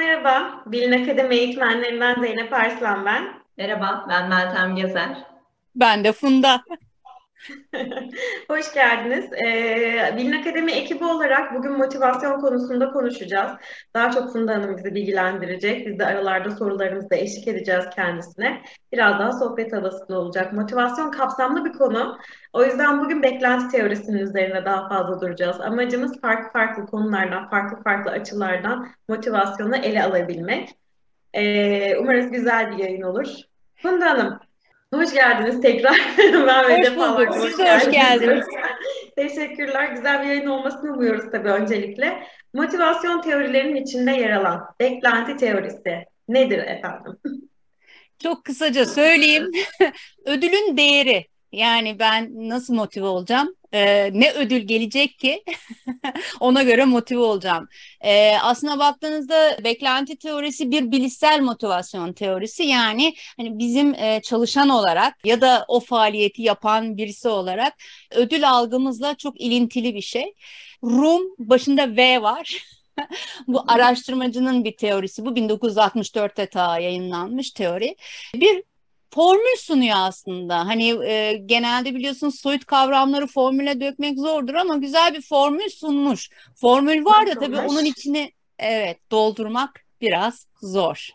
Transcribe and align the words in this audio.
merhaba. 0.00 0.62
Bilin 0.66 1.02
Akademi 1.02 1.34
eğitmenlerinden 1.34 2.20
Zeynep 2.20 2.52
Arslan 2.52 3.06
ben. 3.06 3.40
Merhaba, 3.58 4.06
ben 4.08 4.28
Meltem 4.28 4.76
Gezer. 4.76 5.16
Ben 5.74 6.04
de 6.04 6.12
Funda. 6.12 6.64
Hoş 8.48 8.74
geldiniz. 8.74 9.32
Ee, 9.32 10.14
Bilin 10.16 10.32
Akademi 10.32 10.72
ekibi 10.72 11.04
olarak 11.04 11.54
bugün 11.54 11.72
motivasyon 11.72 12.40
konusunda 12.40 12.90
konuşacağız. 12.90 13.52
Daha 13.94 14.10
çok 14.10 14.32
Funda 14.32 14.54
Hanım 14.54 14.76
bizi 14.76 14.94
bilgilendirecek. 14.94 15.86
Biz 15.86 15.98
de 15.98 16.06
aralarda 16.06 16.50
sorularımızla 16.50 17.16
eşlik 17.16 17.48
edeceğiz 17.48 17.84
kendisine. 17.94 18.62
Biraz 18.92 19.18
daha 19.18 19.32
sohbet 19.32 19.72
havasında 19.72 20.18
olacak. 20.18 20.52
Motivasyon 20.52 21.10
kapsamlı 21.10 21.64
bir 21.64 21.72
konu. 21.72 22.18
O 22.52 22.64
yüzden 22.64 23.00
bugün 23.00 23.22
beklenti 23.22 23.76
teorisinin 23.76 24.18
üzerine 24.18 24.64
daha 24.64 24.88
fazla 24.88 25.20
duracağız. 25.20 25.60
Amacımız 25.60 26.20
farklı 26.20 26.52
farklı 26.52 26.86
konulardan, 26.86 27.50
farklı 27.50 27.82
farklı 27.82 28.10
açılardan 28.10 28.88
motivasyonu 29.08 29.76
ele 29.76 30.04
alabilmek. 30.04 30.68
Ee, 31.34 31.96
umarız 31.96 32.30
güzel 32.30 32.72
bir 32.72 32.84
yayın 32.84 33.02
olur. 33.02 33.26
Funda 33.74 34.10
Hanım, 34.10 34.40
Hoş 34.94 35.14
geldiniz 35.14 35.60
tekrar. 35.60 35.96
ben 36.18 36.78
hoş 36.78 36.96
bulduk. 36.96 37.34
Siz 37.34 37.58
de 37.58 37.76
hoş 37.76 37.90
geldiniz. 37.90 38.46
Teşekkürler. 39.16 39.88
Güzel 39.88 40.22
bir 40.22 40.26
yayın 40.26 40.46
olmasını 40.46 40.92
umuyoruz 40.92 41.24
tabii 41.32 41.48
öncelikle. 41.48 42.26
Motivasyon 42.54 43.22
teorilerinin 43.22 43.84
içinde 43.84 44.10
yer 44.10 44.30
alan 44.30 44.66
beklenti 44.80 45.36
teorisi 45.36 46.04
nedir 46.28 46.58
efendim? 46.58 47.18
Çok 48.22 48.44
kısaca 48.44 48.86
söyleyeyim. 48.86 49.50
Ödülün 50.24 50.76
değeri. 50.76 51.26
Yani 51.52 51.98
ben 51.98 52.48
nasıl 52.48 52.74
motive 52.74 53.06
olacağım? 53.06 53.54
Ee, 53.72 54.10
ne 54.12 54.32
ödül 54.32 54.60
gelecek 54.60 55.18
ki 55.18 55.44
ona 56.40 56.62
göre 56.62 56.84
motive 56.84 57.20
olacağım. 57.20 57.68
Ee, 58.00 58.36
aslına 58.42 58.78
baktığınızda 58.78 59.58
beklenti 59.64 60.16
teorisi 60.16 60.70
bir 60.70 60.92
bilişsel 60.92 61.40
motivasyon 61.40 62.12
teorisi. 62.12 62.62
Yani 62.62 63.14
hani 63.36 63.58
bizim 63.58 63.94
e, 63.94 64.20
çalışan 64.22 64.68
olarak 64.68 65.26
ya 65.26 65.40
da 65.40 65.64
o 65.68 65.80
faaliyeti 65.80 66.42
yapan 66.42 66.96
birisi 66.96 67.28
olarak 67.28 67.74
ödül 68.10 68.50
algımızla 68.50 69.14
çok 69.14 69.40
ilintili 69.40 69.94
bir 69.94 70.00
şey. 70.00 70.34
Rum 70.84 71.22
başında 71.38 71.96
V 71.96 72.22
var. 72.22 72.64
bu 73.46 73.64
araştırmacının 73.68 74.64
bir 74.64 74.76
teorisi. 74.76 75.24
Bu 75.24 75.36
1964'te 75.36 76.46
ta 76.46 76.78
yayınlanmış 76.78 77.50
teori. 77.50 77.96
Bir 78.34 78.62
formül 79.14 79.56
sunuyor 79.58 79.96
aslında. 79.96 80.58
Hani 80.58 81.06
e, 81.06 81.32
genelde 81.46 81.94
biliyorsunuz 81.94 82.40
soyut 82.40 82.64
kavramları 82.64 83.26
formüle 83.26 83.80
dökmek 83.80 84.18
zordur 84.18 84.54
ama 84.54 84.76
güzel 84.76 85.14
bir 85.14 85.22
formül 85.22 85.68
sunmuş. 85.68 86.30
Formül 86.56 87.04
var 87.04 87.26
da 87.26 87.34
tabii 87.34 87.58
onun 87.58 87.84
içine 87.84 88.32
evet 88.58 88.98
doldurmak 89.10 89.84
biraz 90.00 90.46
zor. 90.62 91.08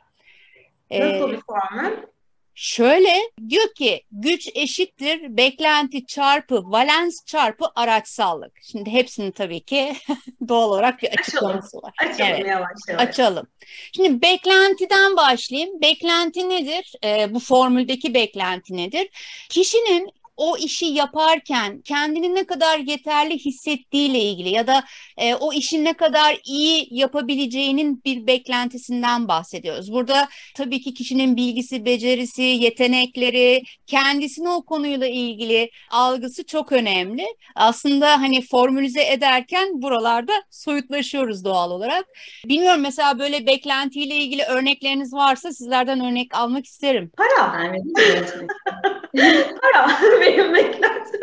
Nasıl 0.91 1.29
ee, 1.29 1.31
bir 1.31 1.41
formül? 1.41 2.14
Şöyle 2.55 3.13
diyor 3.49 3.73
ki 3.73 4.03
güç 4.11 4.49
eşittir 4.55 5.37
beklenti 5.37 6.05
çarpı 6.05 6.63
valens 6.65 7.25
çarpı 7.25 7.65
araçsallık. 7.75 8.51
Şimdi 8.61 8.89
hepsinin 8.89 9.31
tabii 9.31 9.59
ki 9.59 9.93
doğal 10.47 10.69
olarak 10.69 11.01
bir 11.01 11.09
açıklaması 11.19 11.77
var. 11.77 11.93
Açalım 11.97 12.31
evet, 12.31 12.47
yavaş 12.47 12.77
yavaş. 12.89 13.07
Açalım. 13.07 13.47
Şimdi 13.95 14.21
beklentiden 14.21 15.15
başlayayım. 15.15 15.81
Beklenti 15.81 16.49
nedir? 16.49 16.93
Ee, 17.03 17.33
bu 17.33 17.39
formüldeki 17.39 18.13
beklenti 18.13 18.77
nedir? 18.77 19.09
Kişinin 19.49 20.11
o 20.37 20.57
işi 20.57 20.85
yaparken 20.85 21.81
kendini 21.81 22.35
ne 22.35 22.43
kadar 22.43 22.79
yeterli 22.79 23.39
hissettiğiyle 23.39 24.19
ilgili 24.19 24.49
ya 24.49 24.67
da 24.67 24.83
e, 25.17 25.35
o 25.35 25.53
işin 25.53 25.85
ne 25.85 25.93
kadar 25.93 26.37
iyi 26.45 26.87
yapabileceğinin 26.91 28.01
bir 28.05 28.27
beklentisinden 28.27 29.27
bahsediyoruz. 29.27 29.91
Burada 29.91 30.27
tabii 30.55 30.81
ki 30.81 30.93
kişinin 30.93 31.37
bilgisi, 31.37 31.85
becerisi, 31.85 32.41
yetenekleri, 32.41 33.63
kendisini 33.87 34.49
o 34.49 34.65
konuyla 34.65 35.07
ilgili 35.07 35.71
algısı 35.91 36.45
çok 36.45 36.71
önemli. 36.71 37.25
Aslında 37.55 38.21
hani 38.21 38.41
formülize 38.41 39.03
ederken 39.05 39.81
buralarda 39.81 40.33
soyutlaşıyoruz 40.49 41.45
doğal 41.45 41.71
olarak. 41.71 42.05
Bilmiyorum 42.45 42.81
mesela 42.81 43.19
böyle 43.19 43.47
beklentiyle 43.47 44.15
ilgili 44.15 44.43
örnekleriniz 44.43 45.13
varsa 45.13 45.51
sizlerden 45.53 45.99
örnek 45.99 46.35
almak 46.35 46.65
isterim. 46.65 47.11
Para. 47.17 47.71
Para 49.61 49.87
benim 50.25 50.53
beklentim. 50.53 51.21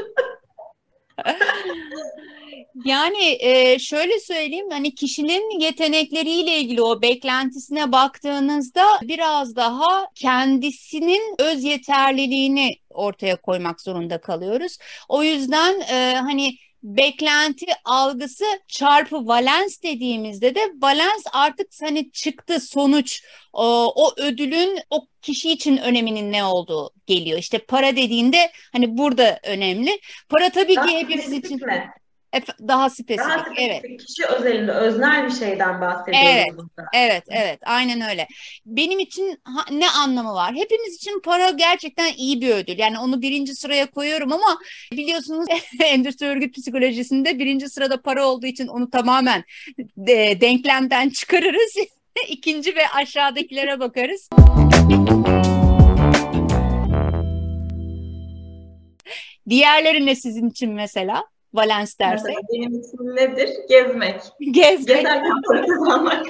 Yani 2.85 3.37
e, 3.41 3.79
şöyle 3.79 4.21
söyleyeyim 4.21 4.71
hani 4.71 4.95
kişinin 4.95 5.61
yetenekleriyle 5.61 6.59
ilgili 6.59 6.83
o 6.83 7.03
beklentisine 7.03 7.93
baktığınızda 7.93 8.85
biraz 9.03 9.57
daha 9.57 10.07
kendisinin 10.15 11.35
öz 11.39 11.65
yeterliliğini 11.65 12.77
ortaya 12.91 13.37
koymak 13.37 13.81
zorunda 13.81 14.21
kalıyoruz. 14.21 14.79
O 15.09 15.23
yüzden 15.23 15.81
e, 15.81 16.15
hani 16.17 16.57
beklenti 16.83 17.67
algısı 17.85 18.45
çarpı 18.69 19.27
valens 19.27 19.83
dediğimizde 19.83 20.55
de 20.55 20.61
valens 20.83 21.25
artık 21.33 21.69
hani 21.83 22.11
çıktı 22.13 22.61
sonuç 22.61 23.23
o, 23.53 23.93
o 23.97 24.15
ödülün 24.17 24.81
o 24.91 25.07
kişi 25.23 25.53
için 25.53 25.77
öneminin 25.77 26.33
ne 26.33 26.45
olduğu 26.45 26.91
geliyor. 27.07 27.39
İşte 27.39 27.59
para 27.59 27.97
dediğinde 27.97 28.51
hani 28.73 28.99
burada 28.99 29.41
önemli. 29.43 30.01
Para 30.29 30.51
tabii 30.51 30.77
Daha 30.77 30.87
ki 30.87 30.97
hepimiz 30.97 31.33
için 31.33 31.67
mi? 31.67 31.91
Daha 32.69 32.91
spesifik. 32.91 33.19
Daha 33.19 33.39
spesifik. 33.39 33.59
Evet. 33.59 34.07
Kişi 34.07 34.27
özelinde 34.27 34.73
öznel 34.73 35.27
bir 35.27 35.33
şeyden 35.33 35.81
bahsediyoruz 35.81 36.29
evet. 36.29 36.49
burada. 36.57 36.89
Evet, 36.95 37.25
evet. 37.31 37.61
Aynen 37.65 38.11
öyle. 38.11 38.27
Benim 38.67 38.99
için 38.99 39.41
ha, 39.45 39.65
ne 39.71 39.91
anlamı 39.91 40.35
var? 40.35 40.55
Hepimiz 40.55 40.95
için 40.95 41.21
para 41.21 41.51
gerçekten 41.51 42.13
iyi 42.17 42.41
bir 42.41 42.51
ödül. 42.51 42.79
Yani 42.79 42.99
onu 42.99 43.23
birinci 43.23 43.55
sıraya 43.55 43.91
koyuyorum 43.91 44.33
ama 44.33 44.59
biliyorsunuz 44.93 45.47
endüstri 45.85 46.27
örgüt 46.27 46.55
psikolojisinde 46.55 47.39
birinci 47.39 47.69
sırada 47.69 48.03
para 48.03 48.27
olduğu 48.27 48.47
için 48.47 48.67
onu 48.67 48.91
tamamen 48.91 49.45
de, 49.97 50.41
denklemden 50.41 51.11
çıkarırız. 51.11 51.75
İkinci 52.29 52.77
ve 52.77 52.89
aşağıdakilere 52.89 53.81
bakarız. 53.81 54.29
Diğerleri 59.49 60.07
ne 60.07 60.15
sizin 60.15 60.51
için 60.51 60.73
mesela? 60.73 61.32
Valens 61.55 61.99
dersek. 61.99 62.27
Mesela 62.27 62.41
benim 62.53 62.81
için 62.81 63.17
nedir? 63.17 63.51
Gezmek. 63.69 64.21
Gezmek. 64.41 64.97
Gezerken 64.97 65.35
para 65.49 65.67
kazanmak. 65.67 66.27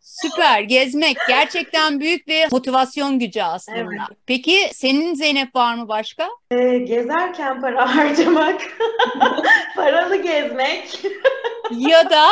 Süper. 0.00 0.60
Gezmek 0.60 1.16
gerçekten 1.28 2.00
büyük 2.00 2.26
bir 2.28 2.52
motivasyon 2.52 3.18
gücü 3.18 3.42
aslında. 3.42 3.78
Evet. 3.78 4.18
Peki 4.26 4.56
senin 4.72 5.14
Zeynep 5.14 5.56
var 5.56 5.74
mı 5.74 5.88
başka? 5.88 6.28
Ee, 6.50 6.78
gezerken 6.78 7.60
para 7.60 7.96
harcamak. 7.96 8.60
Paralı 9.76 10.16
gezmek. 10.16 11.04
ya 11.70 12.10
da 12.10 12.26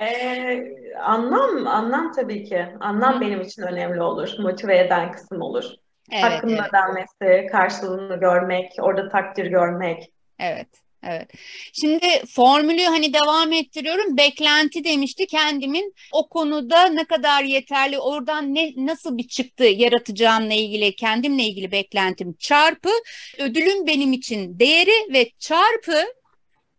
ee, 0.02 0.64
anlam 1.02 1.66
anlam 1.66 2.12
tabii 2.12 2.44
ki. 2.44 2.66
Anlam 2.80 3.20
benim 3.20 3.40
için 3.40 3.62
önemli 3.62 4.02
olur. 4.02 4.28
Motive 4.38 4.78
eden 4.78 5.12
kısım 5.12 5.42
olur. 5.42 5.64
Evet, 6.10 6.24
Hakkının 6.24 6.56
evet. 6.56 6.68
ödenmesi, 6.68 7.46
karşılığını 7.52 8.20
görmek, 8.20 8.72
orada 8.78 9.08
takdir 9.08 9.46
görmek. 9.46 10.12
Evet. 10.38 10.68
Evet. 11.02 11.30
Şimdi 11.72 12.06
formülü 12.34 12.82
hani 12.82 13.14
devam 13.14 13.52
ettiriyorum. 13.52 14.16
Beklenti 14.16 14.84
demişti 14.84 15.26
kendimin 15.26 15.94
o 16.12 16.28
konuda 16.28 16.86
ne 16.86 17.04
kadar 17.04 17.44
yeterli, 17.44 17.98
oradan 17.98 18.54
ne 18.54 18.72
nasıl 18.76 19.18
bir 19.18 19.28
çıktı 19.28 19.64
yaratacağımla 19.64 20.54
ilgili, 20.54 20.96
kendimle 20.96 21.42
ilgili 21.42 21.72
beklentim 21.72 22.34
çarpı 22.38 22.90
ödülün 23.38 23.86
benim 23.86 24.12
için 24.12 24.58
değeri 24.58 25.12
ve 25.12 25.30
çarpı 25.38 26.04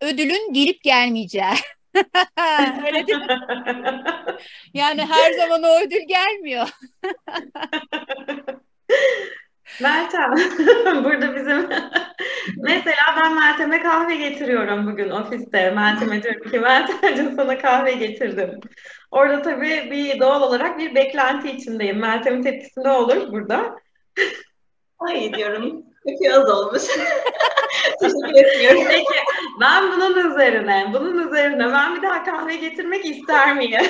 ödülün 0.02 0.54
gelip 0.54 0.84
gelmeyeceği. 0.84 1.54
Öyle 2.86 3.08
değil 3.08 3.20
mi? 3.20 3.40
Yani 4.74 5.06
her 5.06 5.32
zaman 5.32 5.64
o 5.64 5.80
ödül 5.80 6.08
gelmiyor. 6.08 6.68
Meltem, 9.82 10.32
burada 11.04 11.36
bizim 11.36 11.70
mesela 12.58 13.16
ben 13.22 13.36
Meltem'e 13.36 13.84
kahve 13.84 14.16
getiriyorum 14.16 14.92
bugün 14.92 15.10
ofiste. 15.10 15.72
Meltem'e 15.72 16.24
diyorum 16.24 16.52
ki 16.52 16.60
Meltem'cim 16.60 17.36
sana 17.36 17.58
kahve 17.58 17.92
getirdim. 17.92 18.60
Orada 19.12 19.42
tabii 19.42 19.92
bir 19.92 20.20
doğal 20.20 20.42
olarak 20.42 20.78
bir 20.80 20.96
beklenti 20.96 21.52
içindeyim. 21.52 22.00
Meltem'in 22.00 22.44
tepkisi 22.44 22.84
ne 22.84 22.92
olur 22.92 23.32
burada? 23.32 23.76
Ay 25.00 25.34
diyorum. 25.34 25.84
Peki 26.06 26.34
az 26.34 26.50
olmuş. 26.50 26.84
Teşekkür 28.00 28.46
etmiyorum. 28.46 28.84
Peki 28.88 29.20
ben 29.62 29.92
bunun 29.92 30.32
üzerine, 30.32 30.90
bunun 30.94 31.28
üzerine 31.28 31.72
ben 31.72 31.96
bir 31.96 32.02
daha 32.02 32.24
kahve 32.24 32.56
getirmek 32.56 33.06
ister 33.06 33.56
miyim? 33.56 33.82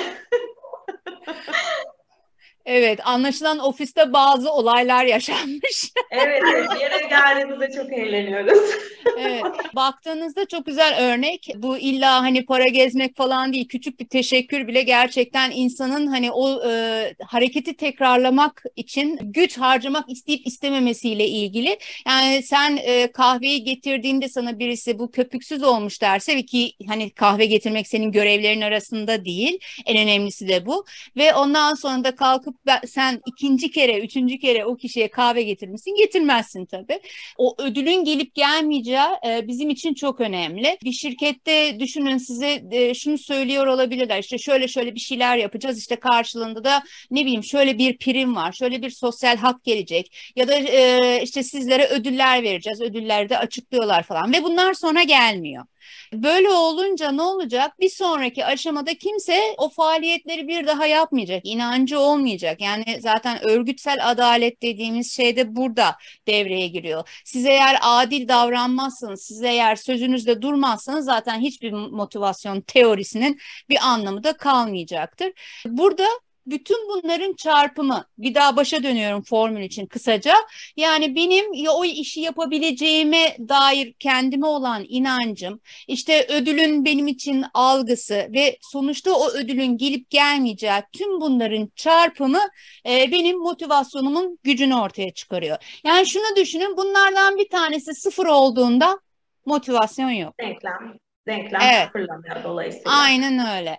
Evet, 2.66 3.00
anlaşılan 3.04 3.58
ofiste 3.58 4.12
bazı 4.12 4.52
olaylar 4.52 5.04
yaşanmış. 5.04 5.92
evet, 6.10 6.42
bir 6.74 6.80
yere 6.80 7.06
geldiğimizde 7.08 7.70
çok 7.70 7.92
eğleniyoruz. 7.92 8.58
Evet. 9.18 9.44
Baktığınızda 9.74 10.46
çok 10.46 10.66
güzel 10.66 11.12
örnek. 11.12 11.48
Bu 11.56 11.78
illa 11.78 12.22
hani 12.22 12.44
para 12.44 12.66
gezmek 12.66 13.16
falan 13.16 13.52
değil. 13.52 13.68
Küçük 13.68 14.00
bir 14.00 14.08
teşekkür 14.08 14.66
bile 14.66 14.82
gerçekten 14.82 15.50
insanın 15.50 16.06
hani 16.06 16.30
o 16.30 16.70
e, 16.70 17.14
hareketi 17.26 17.76
tekrarlamak 17.76 18.64
için 18.76 19.18
güç 19.22 19.58
harcamak 19.58 20.10
isteyip 20.10 20.46
istememesiyle 20.46 21.28
ilgili. 21.28 21.78
Yani 22.06 22.42
sen 22.42 22.78
e, 22.82 23.12
kahveyi 23.12 23.64
getirdiğinde 23.64 24.28
sana 24.28 24.58
birisi 24.58 24.98
bu 24.98 25.10
köpüksüz 25.10 25.62
olmuş 25.62 26.02
derse 26.02 26.46
ki 26.46 26.72
hani 26.88 27.10
kahve 27.10 27.46
getirmek 27.46 27.88
senin 27.88 28.12
görevlerin 28.12 28.60
arasında 28.60 29.24
değil. 29.24 29.58
En 29.86 29.96
önemlisi 29.96 30.48
de 30.48 30.66
bu. 30.66 30.84
Ve 31.16 31.34
ondan 31.34 31.74
sonra 31.74 32.04
da 32.04 32.16
kalkıp 32.16 32.51
sen 32.86 33.20
ikinci 33.26 33.70
kere, 33.70 33.98
üçüncü 33.98 34.38
kere 34.38 34.64
o 34.64 34.76
kişiye 34.76 35.08
kahve 35.08 35.42
getirmişsin. 35.42 35.96
Getirmezsin 35.96 36.66
tabii. 36.66 37.00
O 37.38 37.54
ödülün 37.58 38.04
gelip 38.04 38.34
gelmeyeceği 38.34 38.98
e, 39.26 39.48
bizim 39.48 39.70
için 39.70 39.94
çok 39.94 40.20
önemli. 40.20 40.78
Bir 40.84 40.92
şirkette 40.92 41.80
düşünün 41.80 42.18
size 42.18 42.62
e, 42.70 42.94
şunu 42.94 43.18
söylüyor 43.18 43.66
olabilirler. 43.66 44.18
İşte 44.18 44.38
şöyle 44.38 44.68
şöyle 44.68 44.94
bir 44.94 45.00
şeyler 45.00 45.36
yapacağız. 45.36 45.78
İşte 45.78 45.96
karşılığında 45.96 46.64
da 46.64 46.82
ne 47.10 47.20
bileyim 47.20 47.44
şöyle 47.44 47.78
bir 47.78 47.98
prim 47.98 48.36
var. 48.36 48.52
Şöyle 48.52 48.82
bir 48.82 48.90
sosyal 48.90 49.36
hak 49.36 49.64
gelecek. 49.64 50.32
Ya 50.36 50.48
da 50.48 50.54
e, 50.54 51.22
işte 51.22 51.42
sizlere 51.42 51.86
ödüller 51.86 52.42
vereceğiz. 52.42 52.80
Ödülleri 52.80 53.28
de 53.28 53.38
açıklıyorlar 53.38 54.02
falan. 54.02 54.32
Ve 54.32 54.42
bunlar 54.42 54.74
sonra 54.74 55.02
gelmiyor. 55.02 55.64
Böyle 56.12 56.50
olunca 56.50 57.12
ne 57.12 57.22
olacak? 57.22 57.80
Bir 57.80 57.88
sonraki 57.88 58.44
aşamada 58.44 58.94
kimse 58.94 59.40
o 59.58 59.70
faaliyetleri 59.70 60.48
bir 60.48 60.66
daha 60.66 60.86
yapmayacak. 60.86 61.40
inancı 61.44 61.98
olmayacak. 61.98 62.60
Yani 62.60 62.84
zaten 63.00 63.44
örgütsel 63.44 64.10
adalet 64.10 64.62
dediğimiz 64.62 65.12
şey 65.12 65.36
de 65.36 65.56
burada 65.56 65.96
devreye 66.26 66.68
giriyor. 66.68 67.08
Siz 67.24 67.46
eğer 67.46 67.78
adil 67.82 68.28
davranmazsanız, 68.28 69.22
siz 69.22 69.42
eğer 69.42 69.76
sözünüzde 69.76 70.42
durmazsanız 70.42 71.04
zaten 71.04 71.40
hiçbir 71.40 71.72
motivasyon 71.72 72.60
teorisinin 72.60 73.38
bir 73.68 73.78
anlamı 73.82 74.24
da 74.24 74.36
kalmayacaktır. 74.36 75.32
Burada 75.66 76.06
bütün 76.46 76.88
bunların 76.88 77.32
çarpımı 77.32 78.04
bir 78.18 78.34
daha 78.34 78.56
başa 78.56 78.82
dönüyorum 78.82 79.22
formül 79.22 79.62
için 79.62 79.86
kısaca. 79.86 80.34
Yani 80.76 81.16
benim 81.16 81.68
o 81.68 81.84
işi 81.84 82.20
yapabileceğime 82.20 83.36
dair 83.48 83.92
kendime 83.92 84.46
olan 84.46 84.84
inancım, 84.88 85.60
işte 85.88 86.26
ödülün 86.28 86.84
benim 86.84 87.06
için 87.06 87.44
algısı 87.54 88.28
ve 88.32 88.58
sonuçta 88.60 89.12
o 89.12 89.30
ödülün 89.30 89.76
gelip 89.76 90.10
gelmeyeceği 90.10 90.82
tüm 90.92 91.20
bunların 91.20 91.72
çarpımı 91.76 92.40
e, 92.86 93.12
benim 93.12 93.38
motivasyonumun 93.38 94.38
gücünü 94.42 94.74
ortaya 94.74 95.12
çıkarıyor. 95.12 95.80
Yani 95.84 96.06
şunu 96.06 96.36
düşünün 96.36 96.76
bunlardan 96.76 97.36
bir 97.36 97.48
tanesi 97.48 97.94
sıfır 97.94 98.26
olduğunda 98.26 99.00
motivasyon 99.46 100.10
yok. 100.10 100.34
Denklem. 100.40 100.98
Denklem 101.26 101.60
evet. 101.62 101.86
sıfırlanıyor 101.86 102.44
dolayısıyla. 102.44 102.92
Aynen 102.92 103.58
öyle. 103.58 103.78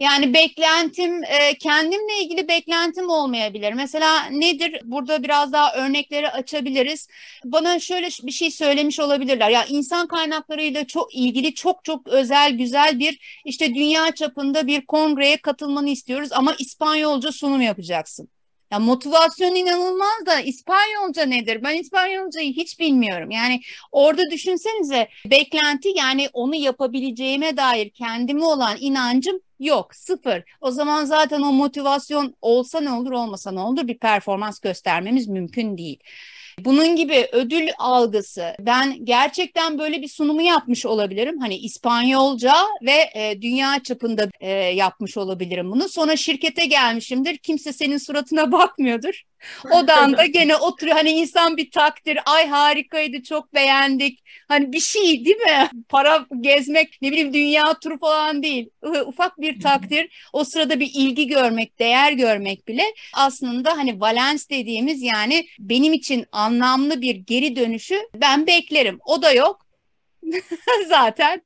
Yani 0.00 0.34
beklentim 0.34 1.24
e, 1.24 1.58
kendimle 1.58 2.22
ilgili 2.22 2.48
beklentim 2.48 3.08
olmayabilir. 3.08 3.72
Mesela 3.72 4.24
nedir? 4.24 4.80
Burada 4.84 5.22
biraz 5.22 5.52
daha 5.52 5.74
örnekleri 5.74 6.30
açabiliriz. 6.30 7.08
Bana 7.44 7.80
şöyle 7.80 8.08
bir 8.22 8.32
şey 8.32 8.50
söylemiş 8.50 9.00
olabilirler. 9.00 9.50
Ya 9.50 9.64
insan 9.64 10.06
kaynaklarıyla 10.06 10.86
çok 10.86 11.14
ilgili 11.14 11.54
çok 11.54 11.84
çok 11.84 12.06
özel 12.08 12.52
güzel 12.52 12.98
bir 12.98 13.40
işte 13.44 13.74
dünya 13.74 14.12
çapında 14.12 14.66
bir 14.66 14.86
kongreye 14.86 15.36
katılmanı 15.36 15.90
istiyoruz 15.90 16.28
ama 16.32 16.54
İspanyolca 16.58 17.32
sunum 17.32 17.60
yapacaksın. 17.60 18.28
Ya 18.72 18.78
motivasyon 18.78 19.54
inanılmaz 19.54 20.26
da 20.26 20.40
İspanyolca 20.40 21.26
nedir? 21.26 21.62
Ben 21.64 21.74
İspanyolcayı 21.74 22.52
hiç 22.52 22.80
bilmiyorum. 22.80 23.30
Yani 23.30 23.60
orada 23.92 24.22
düşünsenize 24.30 25.08
beklenti 25.26 25.88
yani 25.96 26.28
onu 26.32 26.54
yapabileceğime 26.54 27.56
dair 27.56 27.90
kendime 27.90 28.44
olan 28.44 28.76
inancım 28.80 29.40
yok 29.60 29.94
sıfır. 29.94 30.42
O 30.60 30.70
zaman 30.70 31.04
zaten 31.04 31.42
o 31.42 31.52
motivasyon 31.52 32.34
olsa 32.42 32.80
ne 32.80 32.92
olur 32.92 33.12
olmasa 33.12 33.52
ne 33.52 33.60
olur 33.60 33.88
bir 33.88 33.98
performans 33.98 34.60
göstermemiz 34.60 35.28
mümkün 35.28 35.78
değil. 35.78 35.98
Bunun 36.58 36.96
gibi 36.96 37.28
ödül 37.32 37.68
algısı 37.78 38.54
ben 38.60 39.04
gerçekten 39.04 39.78
böyle 39.78 40.02
bir 40.02 40.08
sunumu 40.08 40.42
yapmış 40.42 40.86
olabilirim. 40.86 41.38
Hani 41.40 41.56
İspanyolca 41.56 42.54
ve 42.82 43.10
e, 43.14 43.42
dünya 43.42 43.82
çapında 43.82 44.28
e, 44.40 44.50
yapmış 44.50 45.16
olabilirim 45.16 45.70
bunu. 45.72 45.88
Sonra 45.88 46.16
şirkete 46.16 46.64
gelmişimdir. 46.64 47.36
Kimse 47.36 47.72
senin 47.72 47.98
suratına 47.98 48.52
bakmıyordur. 48.52 49.22
Odanda 49.70 50.26
gene 50.32 50.56
oturuyor. 50.56 50.96
Hani 50.96 51.10
insan 51.10 51.56
bir 51.56 51.70
takdir. 51.70 52.18
Ay 52.26 52.48
harikaydı 52.48 53.22
çok 53.22 53.54
beğendik. 53.54 54.24
Hani 54.48 54.72
bir 54.72 54.80
şey 54.80 55.24
değil 55.24 55.36
mi? 55.36 55.68
Para 55.88 56.26
gezmek 56.40 56.98
ne 57.02 57.10
bileyim 57.12 57.34
dünya 57.34 57.62
turu 57.82 57.98
falan 57.98 58.42
değil. 58.42 58.70
Ufak 59.06 59.40
bir 59.40 59.60
takdir. 59.60 60.28
O 60.32 60.44
sırada 60.44 60.80
bir 60.80 60.90
ilgi 60.94 61.26
görmek, 61.26 61.78
değer 61.78 62.12
görmek 62.12 62.68
bile 62.68 62.82
aslında 63.14 63.76
hani 63.76 64.00
valens 64.00 64.48
dediğimiz 64.50 65.02
yani 65.02 65.46
benim 65.58 65.92
için 65.92 66.26
anlamlı 66.32 67.00
bir 67.02 67.14
geri 67.16 67.56
dönüşü 67.56 67.98
ben 68.14 68.46
beklerim. 68.46 68.98
O 69.04 69.22
da 69.22 69.32
yok. 69.32 69.63
zaten. 70.88 71.40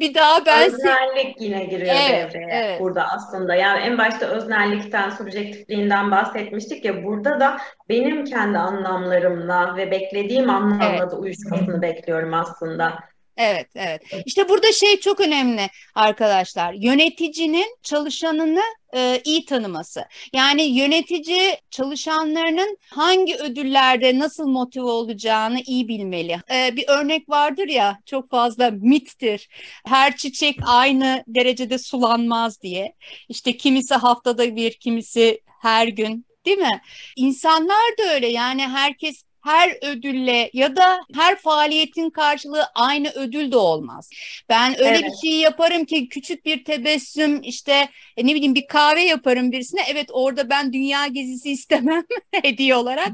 bir 0.00 0.14
daha 0.14 0.46
ben... 0.46 0.66
Öznellik 0.66 1.40
yine 1.40 1.64
giriyor 1.64 1.94
evet, 1.98 2.34
devreye 2.34 2.48
evet. 2.52 2.80
burada 2.80 3.08
aslında. 3.08 3.54
Yani 3.54 3.80
en 3.80 3.98
başta 3.98 4.26
öznellikten, 4.26 5.10
subjektifliğinden 5.10 6.10
bahsetmiştik 6.10 6.84
ya 6.84 7.04
burada 7.04 7.40
da 7.40 7.56
benim 7.88 8.24
kendi 8.24 8.58
anlamlarımla 8.58 9.76
ve 9.76 9.90
beklediğim 9.90 10.50
anlamla 10.50 10.84
evet. 10.84 11.10
da 11.10 11.16
uyuşmasını 11.16 11.82
bekliyorum 11.82 12.34
aslında. 12.34 13.11
Evet, 13.36 13.66
evet. 13.74 14.02
İşte 14.26 14.48
burada 14.48 14.72
şey 14.72 15.00
çok 15.00 15.20
önemli 15.20 15.68
arkadaşlar. 15.94 16.72
Yöneticinin 16.72 17.76
çalışanını 17.82 18.62
e, 18.94 19.20
iyi 19.24 19.44
tanıması. 19.44 20.04
Yani 20.32 20.62
yönetici 20.62 21.56
çalışanlarının 21.70 22.78
hangi 22.90 23.36
ödüllerde 23.36 24.18
nasıl 24.18 24.46
motive 24.46 24.84
olacağını 24.84 25.60
iyi 25.66 25.88
bilmeli. 25.88 26.40
E, 26.50 26.76
bir 26.76 26.84
örnek 26.88 27.28
vardır 27.28 27.68
ya 27.68 27.98
çok 28.06 28.30
fazla 28.30 28.70
mittir. 28.70 29.48
Her 29.86 30.16
çiçek 30.16 30.56
aynı 30.66 31.24
derecede 31.26 31.78
sulanmaz 31.78 32.62
diye. 32.62 32.94
İşte 33.28 33.56
kimisi 33.56 33.94
haftada 33.94 34.56
bir, 34.56 34.72
kimisi 34.72 35.40
her 35.60 35.88
gün 35.88 36.26
değil 36.46 36.58
mi? 36.58 36.80
İnsanlar 37.16 37.98
da 37.98 38.14
öyle 38.14 38.28
yani 38.28 38.62
herkes 38.62 39.24
her 39.42 39.78
ödülle 39.82 40.50
ya 40.52 40.76
da 40.76 41.00
her 41.14 41.36
faaliyetin 41.36 42.10
karşılığı 42.10 42.64
aynı 42.74 43.10
ödül 43.10 43.52
de 43.52 43.56
olmaz. 43.56 44.10
Ben 44.48 44.80
öyle 44.80 44.88
evet. 44.88 45.04
bir 45.04 45.28
şey 45.28 45.38
yaparım 45.38 45.84
ki 45.84 46.08
küçük 46.08 46.44
bir 46.44 46.64
tebessüm 46.64 47.42
işte 47.42 47.88
e, 48.16 48.26
ne 48.26 48.34
bileyim 48.34 48.54
bir 48.54 48.66
kahve 48.66 49.02
yaparım 49.02 49.52
birisine. 49.52 49.80
Evet 49.88 50.08
orada 50.12 50.50
ben 50.50 50.72
dünya 50.72 51.06
gezisi 51.06 51.50
istemem 51.52 52.04
hediye 52.42 52.74
olarak. 52.74 53.10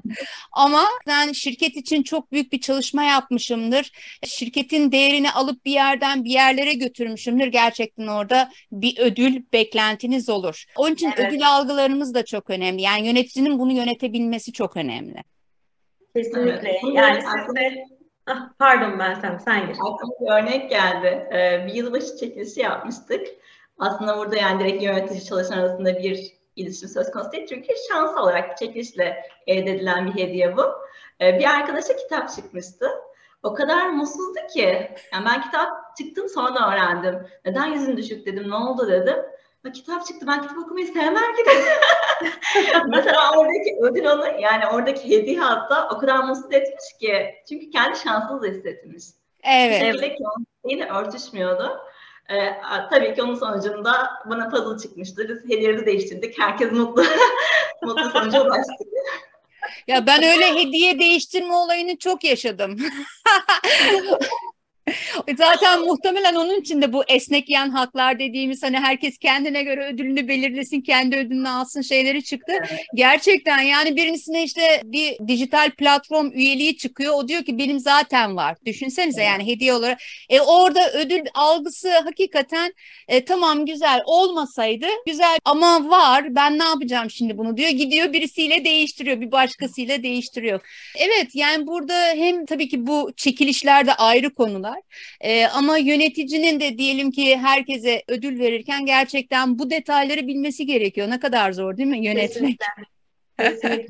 Ama 0.53 0.85
ben 1.07 1.33
şirket 1.33 1.77
için 1.77 2.03
çok 2.03 2.33
büyük 2.33 2.53
bir 2.53 2.61
çalışma 2.61 3.05
yapmışımdır. 3.05 3.93
Şirketin 4.27 4.93
değerini 4.93 5.31
alıp 5.31 5.65
bir 5.65 5.73
yerden 5.73 6.25
bir 6.25 6.31
yerlere 6.31 6.73
götürmüşümdür. 6.73 7.47
Gerçekten 7.47 8.07
orada 8.07 8.51
bir 8.73 8.99
ödül 8.99 9.43
beklentiniz 9.53 10.29
olur. 10.29 10.65
Onun 10.77 10.95
için 10.95 11.13
evet. 11.17 11.29
ödül 11.29 11.49
algılarımız 11.49 12.15
da 12.15 12.25
çok 12.25 12.51
önemli. 12.51 12.83
Yani 12.83 13.07
yöneticinin 13.07 13.59
bunu 13.59 13.73
yönetebilmesi 13.73 14.53
çok 14.53 14.77
önemli. 14.77 15.23
Kesinlikle. 16.17 16.69
Evet. 16.69 16.95
Yani 16.95 17.23
siz 17.23 17.57
de 17.57 17.85
ah, 18.27 18.49
pardon 18.59 18.97
Meltem 18.97 19.41
sen 19.41 19.67
gir. 19.67 19.77
Bir 20.21 20.31
örnek 20.31 20.71
geldi. 20.71 21.29
Ee, 21.33 21.67
bir 21.67 21.75
yılbaşı 21.75 22.17
çekilişi 22.17 22.61
yapmıştık. 22.61 23.27
Aslında 23.79 24.19
burada 24.19 24.37
yani 24.37 24.61
direkt 24.61 24.83
yönetici 24.83 25.25
çalışan 25.25 25.59
arasında 25.59 25.99
bir 25.99 26.39
iletişim 26.57 26.89
söz 26.89 27.11
konusu 27.11 27.33
değil. 27.33 27.47
Çünkü 27.49 27.69
şans 27.89 28.19
olarak 28.19 28.59
çekilişle 28.59 29.23
elde 29.47 29.71
edilen 29.71 30.07
bir 30.07 30.23
hediye 30.23 30.57
bu. 30.57 30.63
Ee, 31.21 31.39
bir 31.39 31.45
arkadaşa 31.45 31.97
kitap 31.97 32.31
çıkmıştı. 32.31 32.91
O 33.43 33.55
kadar 33.55 33.89
mutsuzdu 33.89 34.39
ki. 34.55 34.91
Yani 35.13 35.25
ben 35.27 35.43
kitap 35.43 35.97
çıktım 35.97 36.29
sonra 36.29 36.73
öğrendim. 36.73 37.27
Neden 37.45 37.67
yüzün 37.67 37.97
düşük 37.97 38.27
dedim, 38.27 38.51
ne 38.51 38.55
oldu 38.55 38.89
dedim. 38.89 39.17
Ha, 39.63 39.73
kitap 39.73 40.07
çıktı 40.07 40.27
ben 40.27 40.43
kitap 40.43 40.59
okumayı 40.59 40.87
sevmem 40.87 41.35
ki 41.35 41.43
Mesela 42.89 43.39
oradaki 43.39 43.77
ödül 43.81 44.05
onu 44.05 44.41
yani 44.41 44.67
oradaki 44.67 45.11
hediye 45.11 45.41
hatta 45.41 45.89
o 45.95 45.99
kadar 45.99 46.19
mutsuz 46.19 46.53
etmiş 46.53 46.85
ki. 47.01 47.35
Çünkü 47.49 47.71
kendi 47.71 47.99
şanssız 47.99 48.43
hissetmiş. 48.43 49.05
Evet. 49.43 49.83
evet. 49.85 50.01
ki 50.01 50.25
onun 50.37 50.47
şeyle 50.69 50.89
örtüşmüyordu. 50.89 51.81
Ee, 52.31 52.61
tabii 52.91 53.15
ki 53.15 53.23
onun 53.23 53.35
sonucunda 53.35 54.11
bana 54.25 54.49
puzzle 54.49 54.89
çıkmıştı. 54.89 55.29
Biz 55.29 55.45
hediyeleri 55.45 55.87
değiştirdik. 55.87 56.39
Herkes 56.41 56.73
mutlu. 56.73 57.03
mutlu 57.83 58.11
sonuca 58.11 58.45
ulaştık. 58.45 58.89
Ya 59.87 60.07
ben 60.07 60.23
öyle 60.23 60.55
hediye 60.55 60.99
değiştirme 60.99 61.55
olayını 61.55 61.99
çok 61.99 62.25
yaşadım. 62.25 62.77
Zaten 65.37 65.81
muhtemelen 65.81 66.35
onun 66.35 66.61
için 66.61 66.83
de 66.83 66.93
bu 66.93 67.05
esnek 67.09 67.49
yan 67.49 67.71
haklar 67.71 68.19
dediğimiz 68.19 68.63
hani 68.63 68.79
herkes 68.79 69.19
kendine 69.19 69.63
göre 69.63 69.87
ödülünü 69.87 70.29
belirlesin, 70.29 70.81
kendi 70.81 71.17
ödülünü 71.17 71.49
alsın 71.49 71.81
şeyleri 71.81 72.25
çıktı. 72.25 72.53
Evet. 72.59 72.85
Gerçekten 72.95 73.59
yani 73.59 73.97
birincisine 73.97 74.45
işte 74.45 74.81
bir 74.85 75.29
dijital 75.29 75.71
platform 75.71 76.31
üyeliği 76.35 76.77
çıkıyor. 76.77 77.15
O 77.15 77.29
diyor 77.29 77.45
ki 77.45 77.59
benim 77.59 77.81
zaten 77.81 78.37
var. 78.37 78.57
Düşünsenize 78.67 79.21
evet. 79.21 79.31
yani 79.31 79.47
hediye 79.47 79.75
olarak. 79.75 79.99
E 80.29 80.41
orada 80.41 80.93
ödül 80.93 81.25
algısı 81.35 81.99
hakikaten 81.99 82.75
e, 83.09 83.25
tamam 83.25 83.67
güzel 83.67 84.01
olmasaydı 84.07 84.87
güzel 85.07 85.39
ama 85.45 85.91
var 85.91 86.35
ben 86.35 86.59
ne 86.59 86.65
yapacağım 86.65 87.11
şimdi 87.11 87.39
bunu 87.39 87.57
diyor. 87.57 87.71
Gidiyor 87.71 88.13
birisiyle 88.13 88.65
değiştiriyor 88.65 89.21
bir 89.21 89.33
başkasıyla 89.33 90.03
değiştiriyor. 90.03 90.61
Evet 90.97 91.35
yani 91.35 91.67
burada 91.67 91.95
hem 91.95 92.47
tabii 92.47 92.69
ki 92.69 92.87
bu 92.87 93.13
çekilişler 93.17 93.87
de 93.87 93.95
ayrı 93.95 94.35
konular 94.35 94.81
e, 95.21 95.47
ama 95.47 95.79
yöneticinin 95.79 96.61
de 96.61 96.79
diyelim 96.79 97.11
ki 97.11 97.37
herkese 97.37 98.03
ödül 98.09 98.39
verirken 98.39 98.87
gerçekten 98.87 99.59
bu 99.59 99.71
detayları 99.71 100.27
bilmesi 100.27 100.67
gerekiyor. 100.67 101.11
Ne 101.11 101.21
kadar 101.21 101.53
zor 101.53 101.77
değil 101.77 101.89
mi 101.89 102.05
yönetmek? 102.05 102.61
Kesinlikle. 103.39 103.85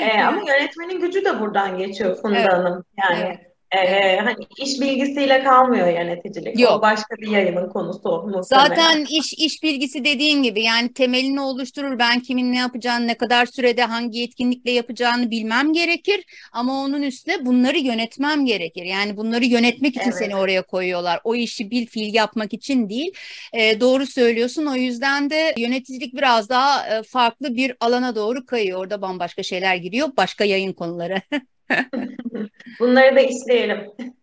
ee, 0.00 0.20
ama 0.22 0.42
yönetmenin 0.48 1.00
gücü 1.00 1.24
de 1.24 1.40
buradan 1.40 1.78
geçiyor 1.78 2.16
Funda 2.22 2.38
evet. 2.38 2.52
Hanım. 2.52 2.84
Yani 2.98 3.24
evet. 3.26 3.51
Ee, 3.76 4.16
hani 4.16 4.46
iş 4.58 4.80
bilgisiyle 4.80 5.44
kalmıyor 5.44 5.88
yöneticilik. 5.88 6.60
Yok. 6.60 6.72
O 6.72 6.82
başka 6.82 7.16
bir 7.16 7.26
yayının 7.26 7.68
konusu 7.68 8.10
muhtemelen. 8.10 8.42
Zaten 8.42 9.06
iş 9.10 9.32
iş 9.32 9.62
bilgisi 9.62 10.04
dediğin 10.04 10.42
gibi 10.42 10.62
yani 10.62 10.92
temelini 10.92 11.40
oluşturur. 11.40 11.98
Ben 11.98 12.20
kimin 12.20 12.52
ne 12.52 12.58
yapacağını, 12.58 13.06
ne 13.06 13.14
kadar 13.14 13.46
sürede 13.46 13.84
hangi 13.84 14.18
yetkinlikle 14.18 14.70
yapacağını 14.70 15.30
bilmem 15.30 15.72
gerekir. 15.72 16.24
Ama 16.52 16.72
onun 16.82 17.02
üstüne 17.02 17.46
bunları 17.46 17.78
yönetmem 17.78 18.46
gerekir. 18.46 18.84
Yani 18.84 19.16
bunları 19.16 19.44
yönetmek 19.44 19.96
için 19.96 20.10
evet. 20.10 20.18
seni 20.18 20.36
oraya 20.36 20.62
koyuyorlar. 20.62 21.20
O 21.24 21.34
işi 21.34 21.70
bil 21.70 21.86
fiil 21.86 22.14
yapmak 22.14 22.52
için 22.52 22.88
değil. 22.88 23.12
Ee, 23.52 23.80
doğru 23.80 24.06
söylüyorsun. 24.06 24.66
O 24.66 24.74
yüzden 24.74 25.30
de 25.30 25.54
yöneticilik 25.56 26.14
biraz 26.14 26.48
daha 26.48 26.86
e, 26.88 27.02
farklı 27.02 27.56
bir 27.56 27.76
alana 27.80 28.14
doğru 28.14 28.46
kayıyor. 28.46 28.80
Orada 28.80 29.02
bambaşka 29.02 29.42
şeyler 29.42 29.76
giriyor. 29.76 30.08
Başka 30.16 30.44
yayın 30.44 30.72
konuları. 30.72 31.22
Bunları 32.80 33.16
da 33.16 33.20
işleyelim. 33.20 33.78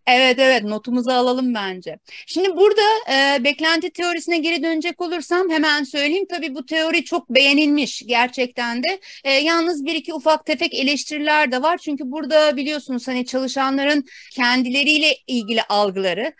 Evet 0.06 0.38
evet 0.38 0.64
notumuzu 0.64 1.10
alalım 1.10 1.54
bence. 1.54 1.98
Şimdi 2.26 2.56
burada 2.56 2.82
e, 3.12 3.44
beklenti 3.44 3.90
teorisine 3.90 4.38
geri 4.38 4.62
dönecek 4.62 5.00
olursam 5.00 5.50
hemen 5.50 5.84
söyleyeyim. 5.84 6.26
Tabii 6.30 6.54
bu 6.54 6.66
teori 6.66 7.04
çok 7.04 7.30
beğenilmiş 7.30 8.02
gerçekten 8.06 8.82
de. 8.82 9.00
E, 9.24 9.32
yalnız 9.32 9.84
bir 9.84 9.94
iki 9.94 10.14
ufak 10.14 10.46
tefek 10.46 10.74
eleştiriler 10.74 11.52
de 11.52 11.62
var. 11.62 11.78
Çünkü 11.78 12.04
burada 12.06 12.56
biliyorsunuz 12.56 13.08
hani 13.08 13.26
çalışanların 13.26 14.04
kendileriyle 14.32 15.16
ilgili 15.26 15.62
algıları 15.62 16.32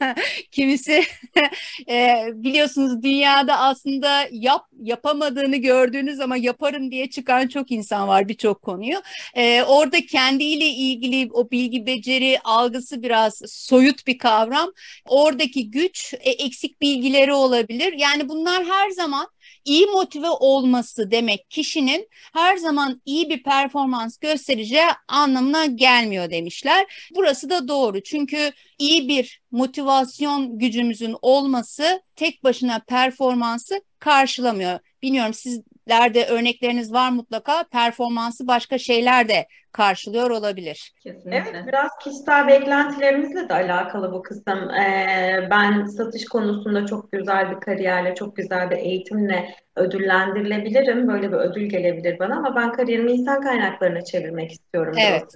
Kimisi 0.50 1.04
e, 1.88 2.24
biliyorsunuz 2.34 3.02
dünyada 3.02 3.58
aslında 3.58 4.28
yap 4.30 4.66
yapamadığını 4.82 5.56
gördüğünüz 5.56 6.20
ama 6.20 6.36
yaparım 6.36 6.90
diye 6.90 7.10
çıkan 7.10 7.48
çok 7.48 7.70
insan 7.70 8.08
var 8.08 8.28
birçok 8.28 8.62
konuyu. 8.62 9.02
E, 9.34 9.62
orada 9.62 10.06
kendiyle 10.06 10.66
ilgili 10.66 11.28
o 11.32 11.50
bilgi 11.50 11.86
beceri 11.86 12.38
algısı 12.44 13.02
biraz 13.02 13.42
soyut 13.46 14.06
bir 14.06 14.18
kavram. 14.18 14.72
Oradaki 15.06 15.70
güç 15.70 16.14
e, 16.20 16.30
eksik 16.30 16.80
bilgileri 16.80 17.32
olabilir. 17.32 17.92
Yani 17.98 18.28
bunlar 18.28 18.64
her 18.64 18.90
zaman 18.90 19.26
iyi 19.64 19.86
motive 19.86 20.30
olması 20.30 21.10
demek 21.10 21.50
kişinin 21.50 22.08
her 22.32 22.56
zaman 22.56 23.02
iyi 23.04 23.30
bir 23.30 23.42
performans 23.42 24.18
göstereceği 24.18 24.86
anlamına 25.08 25.66
gelmiyor 25.66 26.30
demişler. 26.30 27.08
Burası 27.16 27.50
da 27.50 27.68
doğru 27.68 28.02
çünkü 28.02 28.52
iyi 28.78 29.08
bir 29.08 29.40
motivasyon 29.50 30.58
gücümüzün 30.58 31.16
olması 31.22 32.02
tek 32.16 32.44
başına 32.44 32.78
performansı 32.88 33.80
karşılamıyor. 33.98 34.78
Bilmiyorum 35.02 35.34
sizlerde 35.34 36.26
örnekleriniz 36.26 36.92
var 36.92 37.10
mutlaka. 37.10 37.64
Performansı 37.72 38.46
başka 38.46 38.78
şeyler 38.78 39.28
de 39.28 39.46
karşılıyor 39.72 40.30
olabilir. 40.30 40.92
Kesinlikle. 41.02 41.36
Evet, 41.36 41.66
biraz 41.66 41.90
kişisel 42.04 42.48
beklentilerimizle 42.48 43.48
de 43.48 43.54
alakalı 43.54 44.12
bu 44.12 44.22
kısım. 44.22 44.70
Ee, 44.70 45.48
ben 45.50 45.84
satış 45.84 46.24
konusunda 46.24 46.86
çok 46.86 47.12
güzel 47.12 47.50
bir 47.50 47.60
kariyerle, 47.60 48.14
çok 48.14 48.36
güzel 48.36 48.70
bir 48.70 48.76
eğitimle 48.76 49.54
ödüllendirilebilirim. 49.76 51.08
Böyle 51.08 51.32
bir 51.32 51.36
ödül 51.36 51.66
gelebilir 51.66 52.18
bana 52.18 52.36
ama 52.36 52.56
ben 52.56 52.72
kariyerimi 52.72 53.12
insan 53.12 53.40
kaynaklarına 53.40 54.04
çevirmek 54.04 54.52
istiyorum. 54.52 54.94
Evet. 54.98 55.34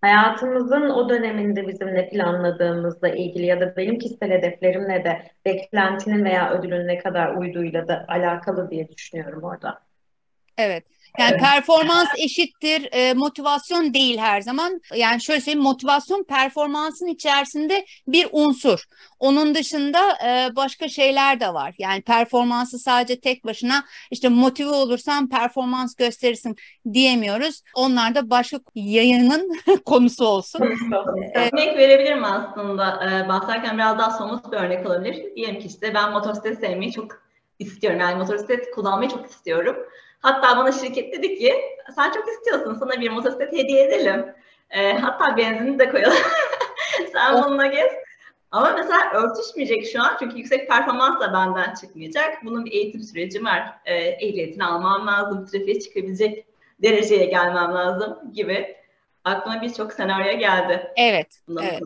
Hayatımızın 0.00 0.90
o 0.90 1.08
döneminde 1.08 1.68
bizimle 1.68 2.08
planladığımızla 2.08 3.08
ilgili 3.08 3.46
ya 3.46 3.60
da 3.60 3.76
benim 3.76 3.98
kişisel 3.98 4.30
hedeflerimle 4.30 5.04
de 5.04 5.22
beklentinin 5.44 6.24
veya 6.24 6.50
ödülün 6.50 6.88
ne 6.88 6.98
kadar 6.98 7.34
uyduğuyla 7.34 7.88
da 7.88 8.04
alakalı 8.08 8.70
diye 8.70 8.85
düşünüyorum 8.88 9.42
orada. 9.42 9.86
Evet. 10.58 10.84
Yani 11.18 11.36
performans 11.36 12.08
eşittir 12.18 12.88
e, 12.92 13.14
motivasyon 13.14 13.94
değil 13.94 14.18
her 14.18 14.40
zaman. 14.40 14.80
Yani 14.94 15.22
şöyle 15.22 15.40
söyleyeyim 15.40 15.62
motivasyon 15.62 16.24
performansın 16.24 17.06
içerisinde 17.06 17.84
bir 18.08 18.28
unsur. 18.32 18.84
Onun 19.18 19.54
dışında 19.54 19.98
e, 20.26 20.56
başka 20.56 20.88
şeyler 20.88 21.40
de 21.40 21.54
var. 21.54 21.74
Yani 21.78 22.02
performansı 22.02 22.78
sadece 22.78 23.20
tek 23.20 23.44
başına 23.44 23.84
işte 24.10 24.28
motive 24.28 24.70
olursan 24.70 25.28
performans 25.28 25.94
gösterirsin 25.94 26.56
diyemiyoruz. 26.92 27.62
Onlar 27.74 28.14
da 28.14 28.30
başka 28.30 28.58
yayının 28.74 29.52
konusu 29.84 30.24
olsun. 30.26 30.60
örnek 31.34 31.78
verebilirim 31.78 32.24
aslında. 32.24 33.00
Ee, 33.04 33.28
bahsederken 33.28 33.78
biraz 33.78 33.98
daha 33.98 34.10
somut 34.10 34.52
bir 34.52 34.56
örnek 34.56 34.86
olabilir. 34.86 35.36
Diyelim 35.36 35.60
ki 35.60 35.66
işte 35.66 35.94
ben 35.94 36.12
motosiklet 36.12 36.60
sevmeyi 36.60 36.92
çok 36.92 37.25
istiyorum. 37.58 38.00
Yani 38.00 38.18
motosiklet 38.18 38.70
kullanmayı 38.70 39.10
çok 39.10 39.30
istiyorum. 39.30 39.76
Hatta 40.20 40.56
bana 40.56 40.72
şirket 40.72 41.12
dedi 41.12 41.38
ki 41.38 41.54
sen 41.96 42.10
çok 42.12 42.28
istiyorsun 42.28 42.74
sana 42.74 43.00
bir 43.00 43.10
motosiklet 43.10 43.52
hediye 43.52 43.84
edelim. 43.84 44.26
E, 44.70 44.92
hatta 44.92 45.36
benzinini 45.36 45.78
de 45.78 45.90
koyalım. 45.90 46.16
sen 47.12 47.42
bununla 47.42 47.66
gez. 47.66 47.92
Ama 48.50 48.72
mesela 48.72 49.12
örtüşmeyecek 49.12 49.86
şu 49.92 50.02
an 50.02 50.16
çünkü 50.18 50.38
yüksek 50.38 50.68
performans 50.68 51.20
da 51.20 51.32
benden 51.32 51.74
çıkmayacak. 51.74 52.44
Bunun 52.44 52.64
bir 52.64 52.72
eğitim 52.72 53.02
süreci 53.02 53.44
var. 53.44 53.78
E, 53.84 53.94
ehliyetini 53.94 54.64
almam 54.64 55.06
lazım, 55.06 55.46
trafiğe 55.46 55.80
çıkabilecek 55.80 56.46
dereceye 56.82 57.24
gelmem 57.24 57.74
lazım 57.74 58.32
gibi. 58.32 58.76
Aklıma 59.24 59.62
birçok 59.62 59.92
senaryo 59.92 60.38
geldi. 60.38 60.92
Evet. 60.96 61.40
evet. 61.62 61.82